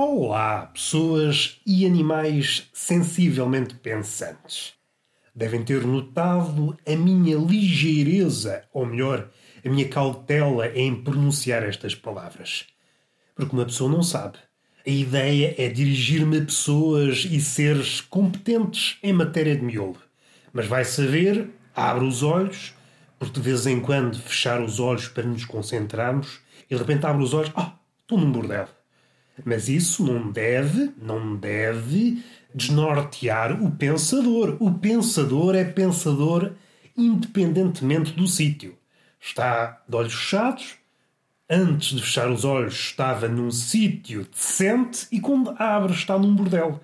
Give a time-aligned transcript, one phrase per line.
[0.00, 4.74] Olá, pessoas e animais sensivelmente pensantes.
[5.34, 9.28] Devem ter notado a minha ligeireza, ou melhor,
[9.64, 12.66] a minha cautela em pronunciar estas palavras.
[13.34, 14.38] Porque uma pessoa não sabe.
[14.86, 19.98] A ideia é dirigir-me a pessoas e seres competentes em matéria de miolo.
[20.52, 22.72] Mas vai saber, abre os olhos,
[23.18, 26.38] porque de vez em quando fechar os olhos para nos concentrarmos
[26.70, 28.77] e de repente abre os olhos, ah, estou num bordel.
[29.44, 32.22] Mas isso não deve, não deve
[32.54, 34.56] desnortear o pensador.
[34.60, 36.52] O pensador é pensador
[36.96, 38.76] independentemente do sítio.
[39.20, 40.76] Está de olhos fechados,
[41.48, 46.80] antes de fechar os olhos estava num sítio decente e quando abre está num bordel,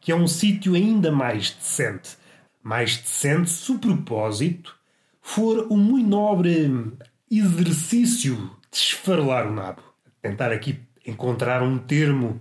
[0.00, 2.18] que é um sítio ainda mais decente.
[2.62, 4.74] Mais decente se o propósito
[5.20, 6.92] for um muito nobre
[7.30, 9.82] exercício de esfarelar o nabo.
[10.20, 10.80] Tentar aqui
[11.10, 12.40] encontrar um termo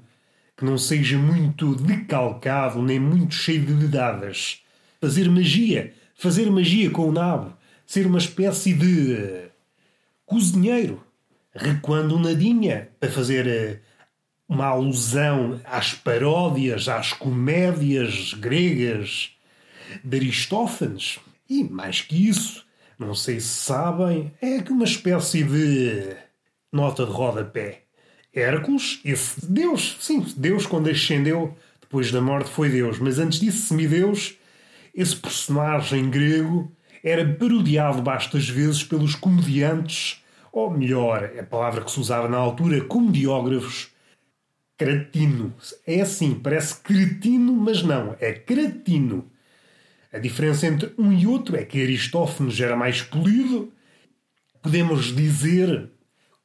[0.55, 4.61] que não seja muito decalcado nem muito cheio de dedadas.
[4.99, 7.53] Fazer magia, fazer magia com o nabo,
[7.85, 9.49] ser uma espécie de
[10.25, 11.01] cozinheiro,
[11.53, 13.79] recuando nadinha para fazer eh,
[14.47, 19.31] uma alusão às paródias, às comédias gregas
[20.03, 21.19] de Aristófanes.
[21.49, 22.65] E mais que isso,
[22.97, 26.15] não sei se sabem, é que uma espécie de
[26.71, 27.83] nota de rodapé.
[28.39, 33.67] Hércules, esse Deus, sim, Deus quando ascendeu depois da morte foi Deus, mas antes disso,
[33.67, 34.35] semideus,
[34.93, 36.71] esse personagem grego
[37.03, 42.81] era parodiado bastas vezes pelos comediantes, ou melhor, a palavra que se usava na altura,
[42.81, 43.89] comediógrafos,
[44.77, 45.53] cretino.
[45.85, 49.29] É assim, parece cretino, mas não, é cretino.
[50.11, 53.71] A diferença entre um e outro é que Aristófanes era mais polido.
[54.61, 55.89] Podemos dizer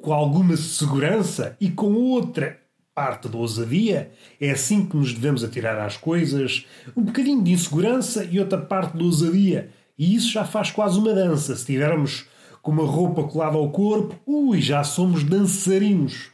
[0.05, 2.61] com alguma segurança e com outra
[2.95, 8.23] parte da ousadia, é assim que nos devemos atirar às coisas, um bocadinho de insegurança
[8.23, 9.71] e outra parte de ousadia.
[9.99, 11.57] E isso já faz quase uma dança.
[11.57, 12.27] Se tivermos
[12.61, 16.29] com uma roupa colada ao corpo, ui, já somos dançarinos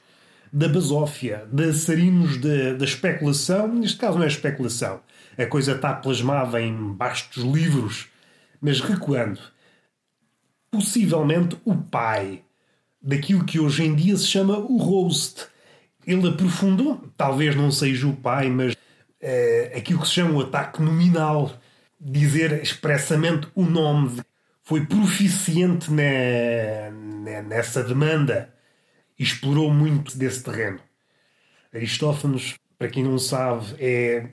[0.52, 3.68] da basófia, dançarinos da, da especulação.
[3.68, 4.98] Neste caso não é especulação.
[5.38, 8.08] A coisa está plasmada em bastos livros.
[8.60, 9.38] Mas recuando,
[10.72, 12.42] possivelmente o pai
[13.00, 15.46] daquilo que hoje em dia se chama o roast.
[16.06, 18.76] Ele aprofundou, talvez não seja o pai, mas
[19.20, 21.52] é, aquilo que se chama o ataque nominal,
[22.00, 24.20] dizer expressamente o nome,
[24.62, 28.54] foi proficiente na, na, nessa demanda
[29.18, 30.80] e explorou muito desse terreno.
[31.72, 34.28] Aristófanes, para quem não sabe, é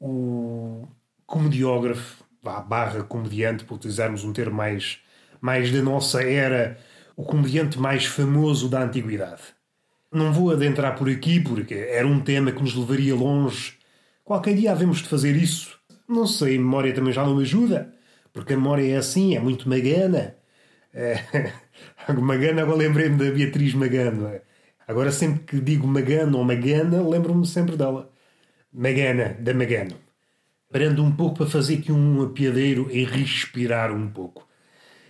[0.00, 0.88] o
[1.26, 4.98] comediógrafo, barra comediante, para utilizarmos um termo mais,
[5.40, 6.78] mais da nossa era,
[7.22, 9.42] o comediante mais famoso da antiguidade.
[10.10, 13.74] Não vou adentrar por aqui porque era um tema que nos levaria longe.
[14.24, 15.78] Qualquer dia havemos de fazer isso.
[16.08, 17.94] Não sei, a memória também já não me ajuda,
[18.32, 20.34] porque a memória é assim, é muito magana.
[20.92, 21.52] É...
[22.12, 24.28] Magana, agora lembrei-me da Beatriz Magano.
[24.86, 28.10] Agora, sempre que digo Magano ou Magana, lembro-me sempre dela.
[28.72, 29.94] Magana, da Magano.
[30.70, 34.46] Parando um pouco para fazer aqui um apiadeiro e respirar um pouco.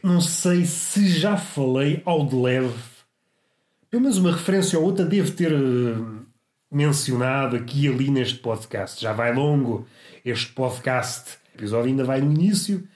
[0.03, 2.75] Não sei se já falei ao de leve.
[3.89, 6.27] Pelo menos uma referência ou outra devo ter uh,
[6.69, 9.01] mencionado aqui e ali neste podcast.
[9.01, 9.87] Já vai longo
[10.25, 11.39] este podcast.
[11.55, 12.87] O episódio ainda vai no início.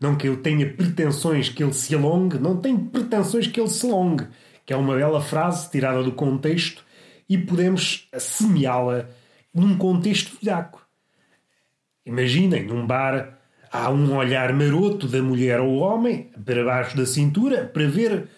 [0.00, 3.86] Não que eu tenha pretensões que ele se alongue, não tenho pretensões que ele se
[3.86, 4.26] alongue.
[4.64, 6.82] Que é uma bela frase tirada do contexto
[7.28, 9.06] e podemos semeá-la
[9.52, 10.86] num contexto velhaco.
[12.06, 13.38] Imaginem, num bar
[13.76, 18.28] Há um olhar maroto da mulher ao homem, para baixo da cintura, para ver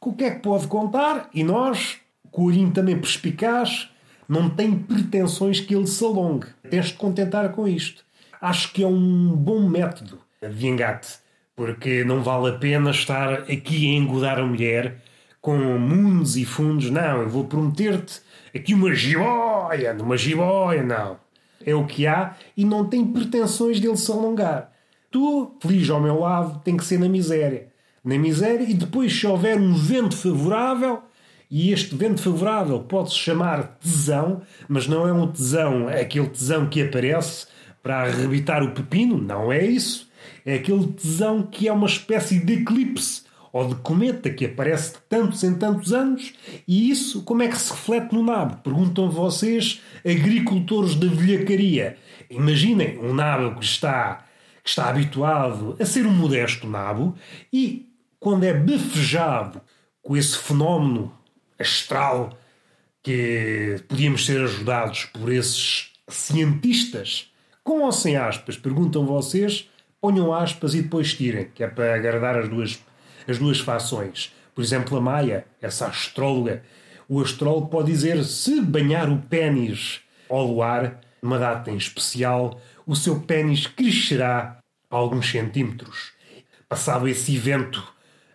[0.00, 1.98] com o que é que pode contar, e nós,
[2.32, 3.88] com o olhinho também perspicaz,
[4.28, 6.48] não tem pretensões que ele se alongue.
[6.68, 8.04] Tens de contentar com isto.
[8.40, 11.18] Acho que é um bom método de engate,
[11.54, 14.96] porque não vale a pena estar aqui a engodar a mulher
[15.40, 16.90] com mundos e fundos.
[16.90, 18.20] Não, eu vou prometer-te
[18.52, 21.16] aqui uma jiboia, uma jiboia, não.
[21.64, 24.69] É o que há e não tem pretensões dele se alongar.
[25.10, 27.68] Tu, feliz ao meu lado, tem que ser na miséria.
[28.04, 31.02] Na miséria, e depois, se houver um vento favorável,
[31.50, 36.68] e este vento favorável pode-se chamar tesão, mas não é um tesão, é aquele tesão
[36.68, 37.48] que aparece
[37.82, 40.08] para arrebitar o pepino, não é isso.
[40.46, 43.22] É aquele tesão que é uma espécie de eclipse
[43.52, 46.32] ou de cometa que aparece de tantos em tantos anos,
[46.68, 48.58] e isso como é que se reflete no nabo?
[48.58, 51.96] Perguntam vocês, agricultores da velhacaria.
[52.30, 54.24] Imaginem um nabo que está
[54.62, 57.16] que está habituado a ser um modesto nabo
[57.52, 59.60] e, quando é bafejado
[60.02, 61.12] com esse fenómeno
[61.58, 62.38] astral
[63.02, 67.30] que podíamos ser ajudados por esses cientistas,
[67.62, 69.68] com ou sem aspas, perguntam vocês,
[70.00, 72.78] ponham aspas e depois tirem, que é para agradar as duas,
[73.28, 74.34] as duas fações.
[74.54, 76.62] Por exemplo, a Maia, essa astróloga,
[77.08, 82.60] o astrólogo pode dizer se banhar o pênis ao luar, numa data em especial,
[82.90, 84.58] o seu pênis crescerá
[84.90, 86.10] alguns centímetros.
[86.68, 87.80] Passado esse evento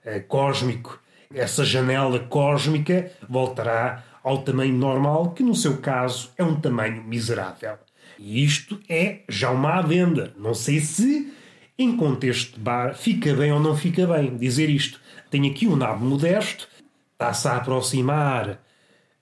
[0.06, 0.98] eh, cósmico,
[1.34, 7.78] essa janela cósmica voltará ao tamanho normal, que no seu caso é um tamanho miserável.
[8.18, 10.34] E isto é já uma venda.
[10.38, 11.34] Não sei se
[11.78, 15.02] em contexto de bar fica bem ou não fica bem dizer isto.
[15.30, 16.70] Tenho aqui um nabo modesto,
[17.12, 18.62] está-se a aproximar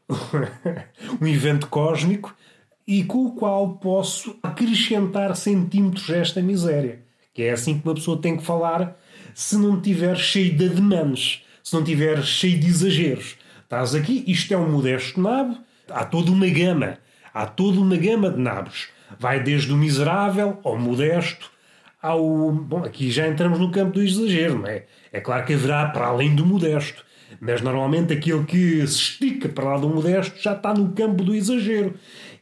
[1.19, 2.35] um evento cósmico
[2.87, 6.99] e com o qual posso acrescentar centímetros a esta miséria.
[7.33, 8.97] Que é assim que uma pessoa tem que falar
[9.33, 13.37] se não tiver cheio de ademanes, se não tiver cheio de exageros.
[13.63, 15.57] Estás aqui, isto é um modesto nabo,
[15.89, 16.97] há toda uma gama,
[17.33, 18.89] há toda uma gama de nabos.
[19.19, 21.51] Vai desde o miserável ao modesto,
[22.01, 22.51] ao.
[22.51, 24.85] Bom, aqui já entramos no campo do exagero, não é?
[25.11, 27.03] É claro que haverá para além do modesto,
[27.39, 31.33] mas normalmente aquele que se estica para lá do modesto já está no campo do
[31.33, 31.95] exagero.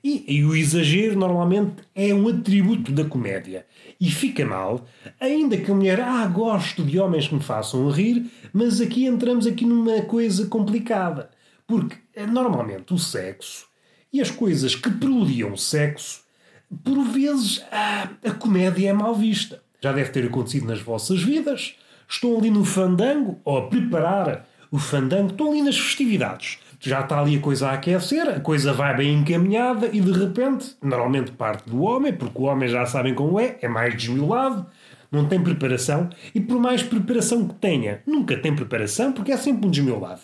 [0.04, 3.68] E, e, o exagero normalmente é um atributo da comédia.
[4.00, 4.86] E fica mal,
[5.20, 9.46] ainda que a mulher, ah, gosto de homens que me façam rir, mas aqui entramos
[9.46, 11.30] aqui numa coisa complicada.
[11.68, 13.68] Porque eh, normalmente o sexo
[14.12, 16.22] e as coisas que preludiam o sexo,
[16.84, 19.62] por vezes ah, a comédia é mal vista.
[19.80, 21.76] Já deve ter acontecido nas vossas vidas.
[22.10, 27.20] Estão ali no fandango, ou a preparar o fandango, estão ali nas festividades já está
[27.20, 31.70] ali a coisa a aquecer, a coisa vai bem encaminhada e de repente, normalmente parte
[31.70, 34.66] do homem, porque o homem já sabem como é, é mais desmiolado,
[35.12, 39.68] não tem preparação e por mais preparação que tenha, nunca tem preparação porque é sempre
[39.68, 40.22] um desmiolado.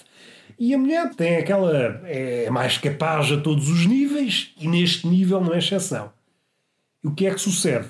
[0.60, 2.02] E a mulher tem aquela.
[2.06, 6.12] é mais capaz a todos os níveis e neste nível não é exceção.
[7.04, 7.90] E o que é que sucede?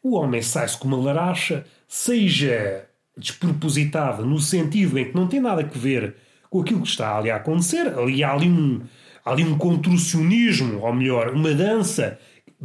[0.00, 5.62] O homem sai-se com uma laracha, seja despropositada no sentido em que não tem nada
[5.62, 6.14] a ver
[6.54, 7.98] com aquilo que está ali a acontecer.
[7.98, 8.80] Ali há ali um,
[9.24, 12.16] há ali um contorcionismo, ou melhor, uma dança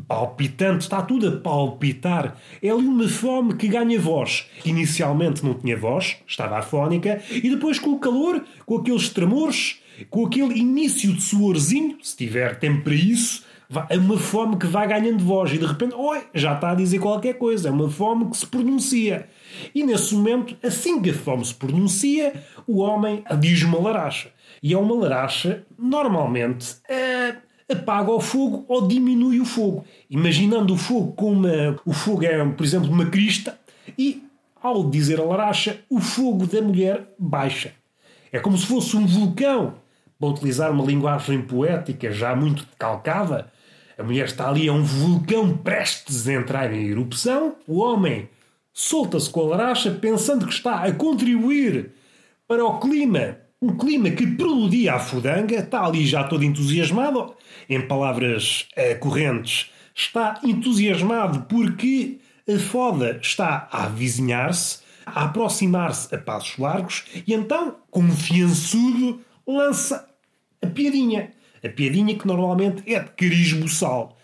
[0.07, 2.37] palpitante, está tudo a palpitar.
[2.61, 4.45] É ali uma fome que ganha voz.
[4.63, 10.27] Inicialmente não tinha voz, estava afónica, e depois com o calor, com aqueles tremores, com
[10.27, 13.43] aquele início de suorzinho, se tiver tempo para isso,
[13.87, 16.99] é uma fome que vai ganhando voz e de repente, oi, já está a dizer
[16.99, 17.69] qualquer coisa.
[17.69, 19.27] É uma fome que se pronuncia.
[19.75, 22.33] E nesse momento, assim que a fome se pronuncia,
[22.65, 24.31] o homem diz uma laracha.
[24.63, 27.35] E é uma laracha, normalmente, é,
[27.71, 29.85] apaga o fogo ou diminui o fogo.
[30.09, 33.59] Imaginando o fogo como uma, o fogo é, por exemplo, uma crista,
[33.97, 34.23] e
[34.61, 37.73] ao dizer a laracha, o fogo da mulher baixa.
[38.31, 39.75] É como se fosse um vulcão.
[40.19, 43.49] Para utilizar uma linguagem poética já muito decalcada,
[43.99, 48.29] a mulher está ali, é um vulcão prestes a entrar em erupção, o homem
[48.73, 51.91] solta-se com a laracha pensando que está a contribuir
[52.47, 57.33] para o clima, um clima que preludia a fudanga, está ali já todo entusiasmado,
[57.69, 66.17] em palavras uh, correntes, está entusiasmado porque a foda está a avizinhar-se, a aproximar-se a
[66.17, 70.09] passos largos e então, confiançudo, lança
[70.61, 71.31] a piadinha.
[71.63, 74.17] A piadinha que normalmente é de cariz buçal.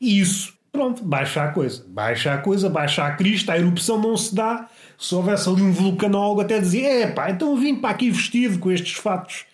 [0.00, 1.84] E isso Pronto, baixa a coisa.
[1.86, 4.70] Baixa a coisa, baixa a crista, a erupção não se dá.
[4.98, 8.72] Se houvesse ali um vulcanólogo até dizia, é pá, então vim para aqui vestido com
[8.72, 9.44] estes fatos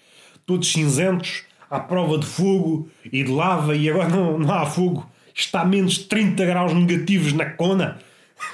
[0.49, 5.09] todos cinzentos, à prova de fogo e de lava e agora não, não há fogo.
[5.35, 7.99] Está a menos de 30 graus negativos na cona.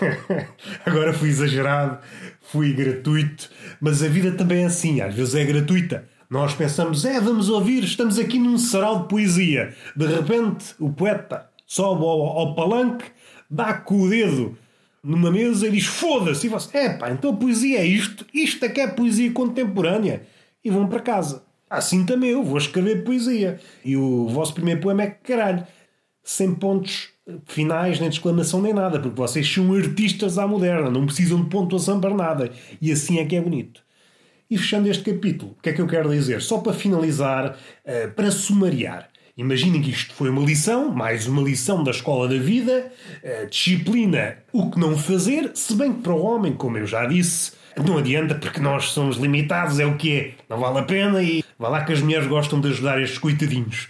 [0.84, 1.98] agora fui exagerado,
[2.50, 3.48] fui gratuito,
[3.80, 6.08] mas a vida também é assim, às vezes é gratuita.
[6.34, 9.72] Nós pensamos, é, vamos ouvir, estamos aqui num sarau de poesia.
[9.94, 13.04] De repente, o poeta sobe ao, ao palanque,
[13.48, 14.58] dá com o dedo
[15.00, 16.48] numa mesa e diz foda-se.
[16.48, 20.26] E você, é pá, então a poesia é isto, isto é que é poesia contemporânea.
[20.64, 21.44] E vão para casa.
[21.70, 23.60] Assim também eu vou escrever poesia.
[23.84, 25.64] E o vosso primeiro poema é caralho.
[26.24, 27.10] Sem pontos
[27.46, 31.48] finais, nem de exclamação, nem nada, porque vocês são artistas à moderna, não precisam de
[31.48, 32.50] pontuação para nada.
[32.82, 33.83] E assim é que é bonito.
[34.54, 36.40] E fechando este capítulo, o que é que eu quero dizer?
[36.40, 39.08] Só para finalizar, uh, para sumariar.
[39.36, 42.92] Imaginem que isto foi uma lição, mais uma lição da escola da vida,
[43.50, 47.50] disciplina, o que não fazer, se bem que para o homem, como eu já disse,
[47.84, 51.42] não adianta porque nós somos limitados, é o que é, não vale a pena e
[51.58, 53.88] vá lá que as mulheres gostam de ajudar estes coitadinhos.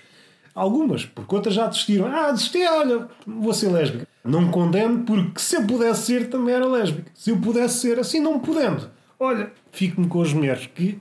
[0.55, 2.07] Algumas, porque outras já desistiram.
[2.07, 4.09] Ah, desisti, olha, vou ser lésbica.
[4.25, 7.11] Não condeno porque se eu pudesse ser também era lésbica.
[7.13, 8.91] Se eu pudesse ser assim, não podendo.
[9.19, 10.99] Olha, fico-me com as mulheres que,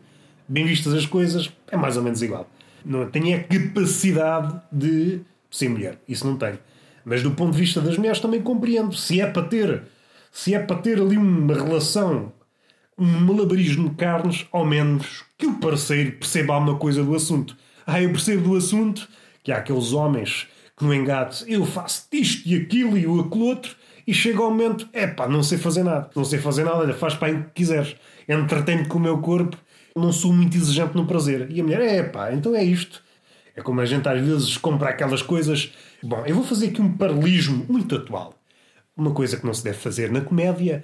[0.48, 2.50] bem vistas as coisas, é mais ou menos igual.
[2.84, 6.00] Não tenho a capacidade de ser mulher.
[6.08, 6.60] Isso não tenho.
[7.06, 8.94] Mas do ponto de vista das mulheres também compreendo.
[8.96, 9.84] Se é para ter,
[10.32, 12.34] se é para ter ali uma relação,
[12.98, 17.56] um malabarismo de carnes, ao menos que o parceiro perceba alguma coisa do assunto.
[17.86, 19.08] Ah, eu percebo do assunto
[19.44, 23.44] que há aqueles homens que no engate eu faço isto e aquilo e o aquilo
[23.44, 23.76] outro
[24.06, 26.10] e chega ao momento, é pá, não sei fazer nada.
[26.16, 27.96] Não sei fazer nada, olha, faz para o que quiseres.
[28.28, 29.58] Entretém-me com o meu corpo,
[29.96, 31.50] não sou muito exigente no prazer.
[31.50, 33.04] E a mulher, é pá, então é isto.
[33.56, 35.72] É como a gente às vezes compra aquelas coisas.
[36.02, 38.34] Bom, eu vou fazer aqui um paralelismo muito atual.
[38.96, 40.84] Uma coisa que não se deve fazer na comédia,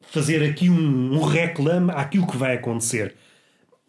[0.00, 3.14] fazer aqui um, um reclame àquilo que vai acontecer.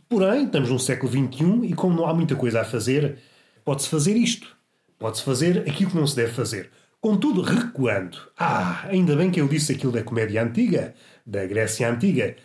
[0.08, 3.18] Porém, estamos no século XXI e como não há muita coisa a fazer,
[3.66, 4.56] pode-se fazer isto.
[5.00, 6.70] Pode-se fazer aquilo que não se deve fazer.
[7.04, 8.18] Contudo, recuando.
[8.40, 10.96] Ah, ainda bem que eu disse aquilo da comédia antiga,
[11.26, 12.38] da Grécia Antiga.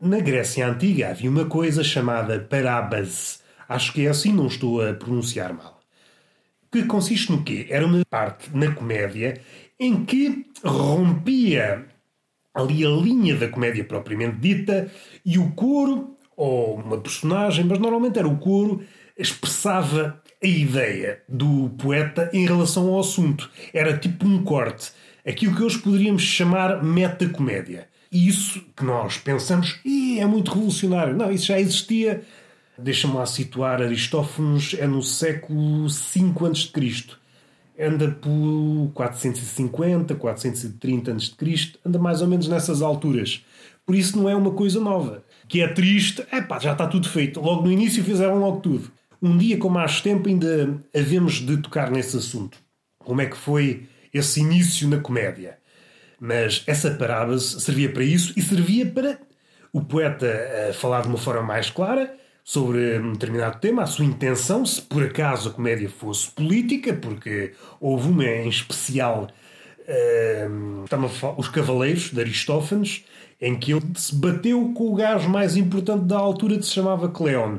[0.00, 3.38] Na Grécia Antiga havia uma coisa chamada parábase.
[3.68, 5.78] Acho que é assim, não estou a pronunciar mal.
[6.72, 7.68] Que consiste no quê?
[7.70, 9.40] Era uma parte na comédia
[9.78, 11.86] em que rompia
[12.52, 14.90] ali a linha da comédia propriamente dita
[15.24, 18.82] e o coro, ou uma personagem, mas normalmente era o coro,
[19.16, 23.50] expressava a ideia do poeta em relação ao assunto.
[23.72, 24.92] Era tipo um corte.
[25.26, 27.88] Aquilo que hoje poderíamos chamar metacomédia.
[28.10, 31.14] E isso que nós pensamos, é muito revolucionário.
[31.14, 32.22] Não, isso já existia.
[32.78, 37.04] Deixa-me lá situar, Aristófanes é no século V a.C.
[37.80, 43.44] Anda por 450, 430 a.C., anda mais ou menos nessas alturas.
[43.84, 45.24] Por isso não é uma coisa nova.
[45.48, 47.40] Que é triste, é pá, já está tudo feito.
[47.40, 51.90] Logo no início fizeram logo tudo um dia com mais tempo ainda havemos de tocar
[51.90, 52.58] nesse assunto.
[52.98, 55.58] Como é que foi esse início na comédia?
[56.20, 59.18] Mas essa parábola servia para isso e servia para
[59.72, 64.06] o poeta eh, falar de uma forma mais clara sobre um determinado tema, a sua
[64.06, 69.28] intenção, se por acaso a comédia fosse política, porque houve uma em especial,
[69.86, 73.04] uh, Os Cavaleiros, de Aristófanes,
[73.38, 77.10] em que ele se bateu com o gajo mais importante da altura que se chamava
[77.10, 77.58] Cleon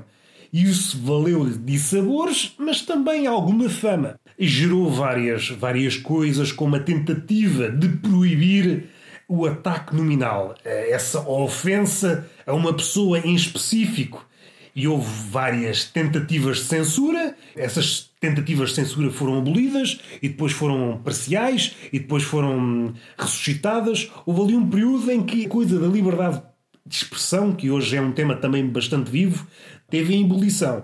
[0.52, 4.20] isso valeu-lhe de sabores, mas também alguma fama.
[4.38, 8.90] Gerou várias, várias coisas, como a tentativa de proibir
[9.28, 14.26] o ataque nominal, eh, essa ofensa a uma pessoa em específico.
[14.76, 21.00] E houve várias tentativas de censura, essas tentativas de censura foram abolidas e depois foram
[21.04, 24.10] parciais e depois foram ressuscitadas.
[24.26, 26.42] Houve ali um período em que a coisa da liberdade
[26.86, 29.46] de expressão, que hoje é um tema também bastante vivo,
[29.90, 30.84] teve em ebulição.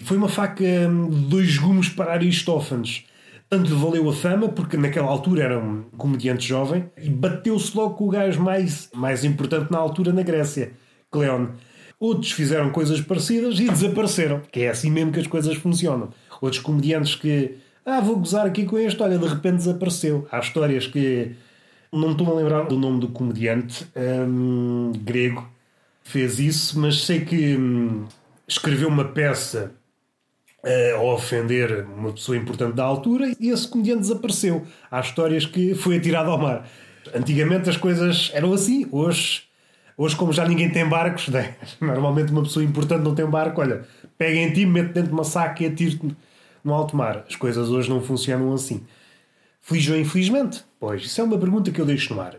[0.00, 3.04] Foi uma faca hum, de dois gumes para Aristófanes.
[3.50, 8.04] Tanto valeu a fama, porque naquela altura era um comediante jovem, e bateu-se logo com
[8.04, 10.72] o gajo mais, mais importante na altura na Grécia,
[11.10, 11.46] Cleon.
[11.98, 16.10] Outros fizeram coisas parecidas e desapareceram, que é assim mesmo que as coisas funcionam.
[16.40, 20.28] Outros comediantes que, ah, vou gozar aqui com este, olha, de repente desapareceu.
[20.30, 21.32] Há histórias que
[21.92, 25.48] não estou a lembrar do nome do comediante hum, grego
[26.08, 28.04] fez isso, mas sei que hum,
[28.48, 29.74] escreveu uma peça
[30.64, 34.66] uh, a ofender uma pessoa importante da altura e esse comediante desapareceu.
[34.90, 36.66] Há histórias que foi atirado ao mar.
[37.14, 39.42] Antigamente as coisas eram assim, hoje,
[39.96, 41.56] hoje como já ninguém tem barcos, né?
[41.80, 43.84] normalmente uma pessoa importante não tem barco, olha,
[44.16, 46.16] pega em ti, mete dentro de uma saca e atira-te
[46.64, 47.24] no alto mar.
[47.28, 48.84] As coisas hoje não funcionam assim.
[49.60, 50.64] Feliz ou infelizmente?
[50.80, 52.36] Pois, isso é uma pergunta que eu deixo no ar.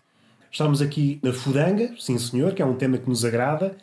[0.52, 3.78] Estamos aqui na Fudanga, sim senhor, que é um tema que nos agrada,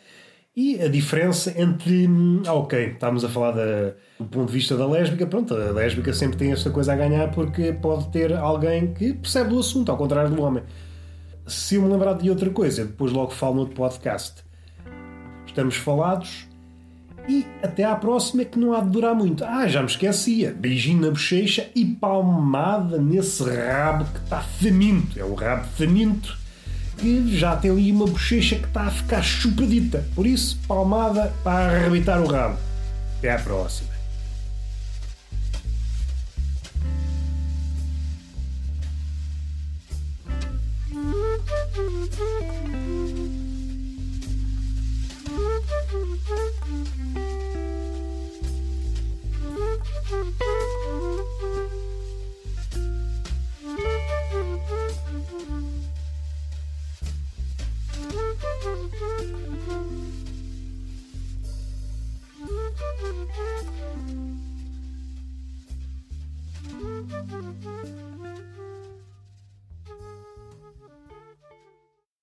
[0.57, 2.09] e a diferença entre.
[2.47, 6.11] Ah, ok, estávamos a falar da, do ponto de vista da lésbica, pronto, a lésbica
[6.11, 9.97] sempre tem esta coisa a ganhar porque pode ter alguém que percebe do assunto, ao
[9.97, 10.63] contrário do homem.
[11.45, 14.43] Se eu me lembrar de outra coisa, depois logo falo no outro podcast.
[15.45, 16.47] Estamos falados
[17.29, 19.45] e até à próxima que não há de durar muito.
[19.45, 20.55] Ah, já me esquecia.
[20.57, 25.19] Beijinho na bochecha e palmada nesse rabo que está faminto.
[25.19, 26.46] É o rabo faminto
[26.97, 30.05] que já tem ali uma bochecha que está a ficar chupadita.
[30.15, 32.57] Por isso, palmada para arrebitar o rabo.
[33.17, 33.96] Até à próxima.